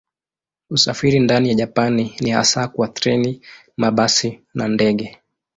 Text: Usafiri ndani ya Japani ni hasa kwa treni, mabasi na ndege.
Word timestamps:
Usafiri 0.69 1.19
ndani 1.19 1.49
ya 1.49 1.55
Japani 1.55 2.13
ni 2.19 2.29
hasa 2.31 2.67
kwa 2.67 2.87
treni, 2.87 3.41
mabasi 3.77 4.41
na 4.53 4.67
ndege. 4.67 5.17